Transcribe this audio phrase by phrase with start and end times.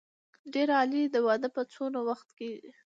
[0.53, 2.69] ډېر عالي د واده مو څونه وخت کېږي.